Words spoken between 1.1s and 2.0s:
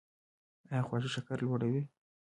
شکر لوړوي؟